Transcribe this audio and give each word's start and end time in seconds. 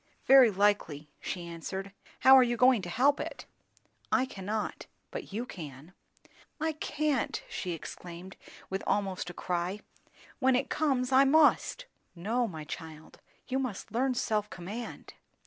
"Very 0.25 0.49
likely," 0.49 1.11
she 1.19 1.45
answered. 1.45 1.91
"How 2.21 2.35
are 2.35 2.41
you 2.41 2.57
going 2.57 2.81
to 2.81 2.89
help 2.89 3.19
it?" 3.19 3.45
"I 4.11 4.25
cannot; 4.25 4.87
but 5.11 5.31
you 5.31 5.45
can." 5.45 5.93
"I 6.59 6.71
can't!" 6.71 7.43
she 7.47 7.73
exclaimed, 7.73 8.35
with 8.67 8.81
almost 8.87 9.29
a 9.29 9.33
cry. 9.35 9.81
"When 10.39 10.55
it 10.55 10.71
comes, 10.71 11.11
I 11.11 11.23
must." 11.25 11.85
"No, 12.15 12.47
my 12.47 12.63
child; 12.63 13.19
you 13.47 13.59
must 13.59 13.91
learn 13.91 14.15
self 14.15 14.49
command." 14.49 15.13